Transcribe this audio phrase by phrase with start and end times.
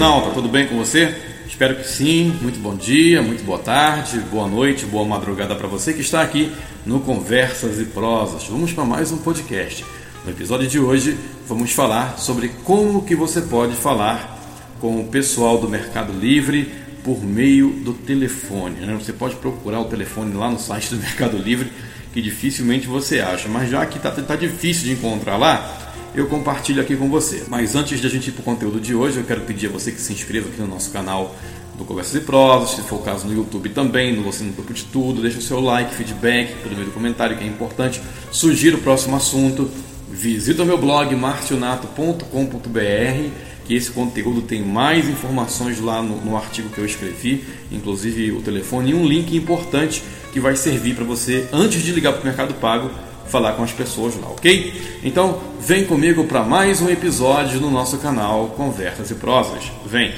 [0.00, 1.14] internauta, tudo bem com você?
[1.46, 2.34] Espero que sim.
[2.40, 6.50] Muito bom dia, muito boa tarde, boa noite, boa madrugada para você que está aqui
[6.86, 8.46] no Conversas e Prosas.
[8.48, 9.84] Vamos para mais um podcast.
[10.24, 14.40] No episódio de hoje, vamos falar sobre como que você pode falar
[14.80, 16.72] com o pessoal do Mercado Livre
[17.04, 18.76] por meio do telefone.
[18.76, 18.94] Né?
[18.94, 21.70] Você pode procurar o telefone lá no site do Mercado Livre,
[22.14, 26.82] que dificilmente você acha, mas já que está tá difícil de encontrar lá, eu compartilho
[26.82, 27.44] aqui com você.
[27.48, 29.70] Mas antes de a gente ir para o conteúdo de hoje, eu quero pedir a
[29.70, 31.34] você que se inscreva aqui no nosso canal
[31.76, 34.74] do Conversas e Prosas, se for o caso no YouTube também, no Você no Grupo
[34.74, 38.76] de Tudo, deixa o seu like, feedback, por meio do comentário que é importante, sugira
[38.76, 39.70] o próximo assunto,
[40.10, 43.30] visita o meu blog marcionato.com.br
[43.64, 48.42] que esse conteúdo tem mais informações lá no, no, artigo que eu escrevi, inclusive o
[48.42, 50.02] telefone e um link importante
[50.32, 52.90] que vai servir para você, antes de ligar para o Mercado Pago,
[53.30, 54.98] falar com as pessoas lá, ok?
[55.04, 59.70] Então, vem comigo para mais um episódio no nosso canal Conversas e Prosas.
[59.86, 60.12] Vem!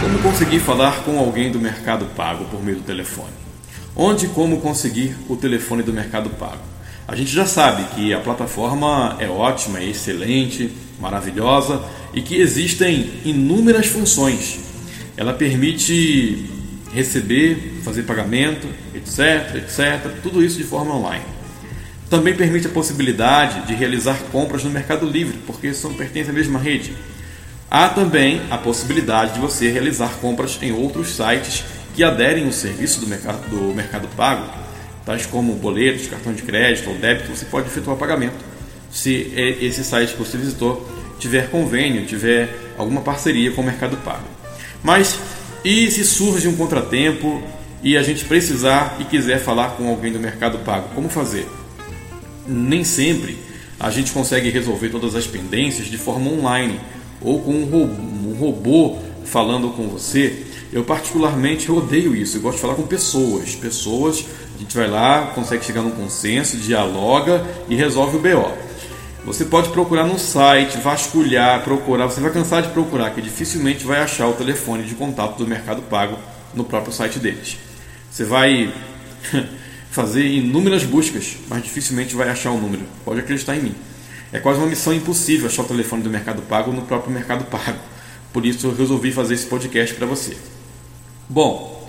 [0.00, 3.28] Como conseguir falar com alguém do Mercado Pago por meio do telefone?
[3.94, 6.62] Onde e como conseguir o telefone do Mercado Pago?
[7.06, 13.10] A gente já sabe que a plataforma é ótima, é excelente, maravilhosa e que existem
[13.24, 14.60] inúmeras funções.
[15.16, 16.46] Ela permite
[16.92, 21.24] receber, fazer pagamento, etc, etc, tudo isso de forma online.
[22.08, 26.58] Também permite a possibilidade de realizar compras no Mercado Livre, porque são pertencem à mesma
[26.58, 26.92] rede.
[27.70, 31.62] Há também a possibilidade de você realizar compras em outros sites
[31.94, 34.50] que aderem ao serviço do mercado, do mercado Pago,
[35.06, 38.49] tais como boletos, cartão de crédito ou débito, você pode efetuar pagamento
[38.90, 40.88] se esse site que você visitou
[41.18, 44.24] tiver convênio, tiver alguma parceria com o Mercado Pago.
[44.82, 45.18] Mas
[45.64, 47.42] e se surge um contratempo
[47.82, 51.46] e a gente precisar e quiser falar com alguém do Mercado Pago, como fazer?
[52.46, 53.38] Nem sempre
[53.78, 56.80] a gente consegue resolver todas as pendências de forma online
[57.20, 57.92] ou com um robô,
[58.28, 60.46] um robô falando com você.
[60.72, 62.36] Eu particularmente odeio isso.
[62.36, 63.54] Eu gosto de falar com pessoas.
[63.56, 68.70] Pessoas, a gente vai lá, consegue chegar num consenso, dialoga e resolve o BO.
[69.24, 72.06] Você pode procurar no site, vasculhar, procurar.
[72.06, 75.82] Você vai cansar de procurar, que dificilmente vai achar o telefone de contato do Mercado
[75.82, 76.16] Pago
[76.54, 77.58] no próprio site deles.
[78.10, 78.72] Você vai
[79.90, 82.82] fazer inúmeras buscas, mas dificilmente vai achar o número.
[83.04, 83.74] Pode acreditar em mim.
[84.32, 87.78] É quase uma missão impossível achar o telefone do Mercado Pago no próprio Mercado Pago.
[88.32, 90.36] Por isso eu resolvi fazer esse podcast para você.
[91.30, 91.88] Bom,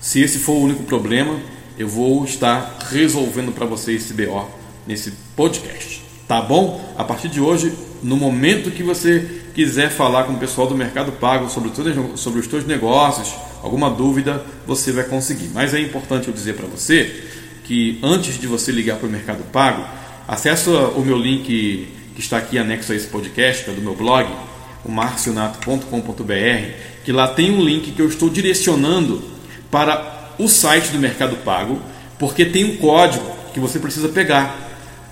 [0.00, 1.38] se esse for o único problema,
[1.78, 4.48] eu vou estar resolvendo para você esse BO
[4.86, 6.02] nesse podcast.
[6.26, 6.94] Tá bom?
[6.96, 7.70] A partir de hoje,
[8.02, 11.70] no momento que você quiser falar com o pessoal do Mercado Pago sobre,
[12.16, 15.50] sobre os seus negócios, alguma dúvida, você vai conseguir.
[15.52, 17.24] Mas é importante eu dizer para você
[17.64, 19.84] que antes de você ligar para o Mercado Pago,
[20.26, 21.44] acesse o meu link
[22.14, 24.26] que está aqui anexo a esse podcast, que é do meu blog,
[24.90, 26.72] marcionato.com.br,
[27.04, 29.22] que lá tem um link que eu estou direcionando
[29.70, 31.80] para o site do Mercado Pago,
[32.18, 34.56] porque tem um código que você precisa pegar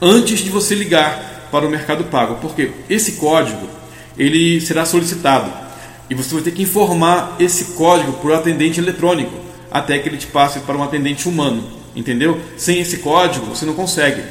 [0.00, 3.68] antes de você ligar para o Mercado Pago, porque esse código
[4.18, 5.66] ele será solicitado
[6.08, 9.32] e você vai ter que informar esse código para o atendente eletrônico
[9.70, 11.64] até que ele te passe para um atendente humano,
[11.94, 12.40] entendeu?
[12.56, 14.22] Sem esse código você não consegue.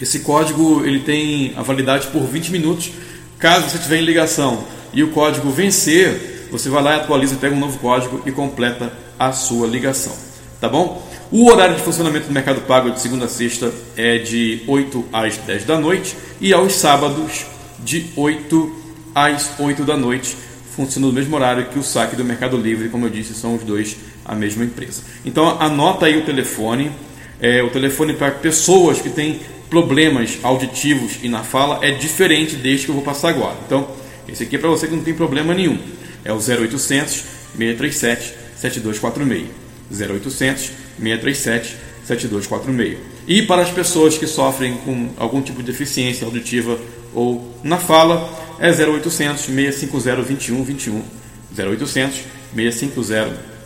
[0.00, 2.90] Esse código ele tem a validade por 20 minutos.
[3.38, 7.54] Caso você tiver em ligação e o código vencer, você vai lá e atualiza, pega
[7.54, 10.14] um novo código e completa a sua ligação,
[10.60, 11.06] tá bom?
[11.30, 15.36] O horário de funcionamento do Mercado Pago de segunda a sexta é de 8 às
[15.36, 17.46] 10 da noite e aos sábados
[17.80, 18.76] de 8
[19.14, 20.36] às 8 da noite.
[20.74, 23.64] Funciona no mesmo horário que o saque do Mercado Livre, como eu disse, são os
[23.64, 25.02] dois a mesma empresa.
[25.24, 26.92] Então anota aí o telefone.
[27.40, 32.86] É, o telefone para pessoas que têm problemas auditivos e na fala é diferente deste
[32.86, 33.56] que eu vou passar agora.
[33.66, 33.88] Então,
[34.28, 35.78] esse aqui é para você que não tem problema nenhum.
[36.24, 37.24] É o 0800
[37.56, 39.48] 637 7246.
[39.90, 42.98] 0800 637 7246.
[43.26, 46.78] E para as pessoas que sofrem com algum tipo de deficiência auditiva
[47.14, 51.02] ou na fala, é 0800 650 2121.
[51.56, 52.20] 0800
[52.54, 53.56] 650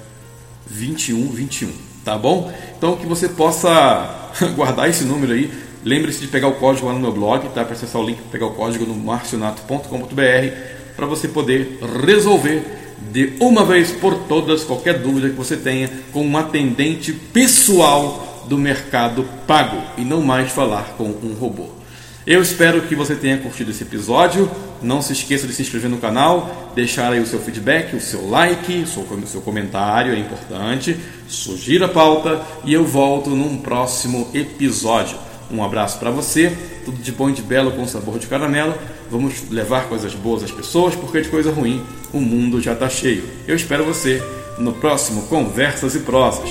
[0.71, 1.73] 2121.
[2.05, 2.53] Tá bom?
[2.77, 5.51] Então que você possa guardar esse número aí.
[5.85, 7.65] Lembre-se de pegar o código lá no meu blog, tá?
[7.65, 12.63] Para acessar o link, pegar o código no marcionato.com.br para você poder resolver
[13.11, 18.59] de uma vez por todas qualquer dúvida que você tenha com um atendente pessoal do
[18.59, 21.81] mercado pago e não mais falar com um robô.
[22.27, 24.51] Eu espero que você tenha curtido esse episódio.
[24.83, 28.29] Não se esqueça de se inscrever no canal, deixar aí o seu feedback, o seu
[28.29, 30.97] like, o seu, comentário é importante.
[31.27, 35.17] Sugira a pauta e eu volto num próximo episódio.
[35.51, 38.75] Um abraço para você, tudo de bom e de belo com sabor de caramelo.
[39.11, 43.25] Vamos levar coisas boas às pessoas, porque de coisa ruim o mundo já está cheio.
[43.47, 44.23] Eu espero você
[44.59, 46.51] no próximo Conversas e Prosas.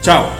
[0.00, 0.30] Tchau!